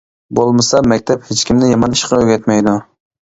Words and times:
بولمىسا 0.37 0.79
مەكتەپ 0.93 1.27
ھېچكىمنى 1.27 1.69
يامان 1.73 1.93
ئىشقا 1.97 2.21
ئۆگەتمەيدۇ. 2.23 2.75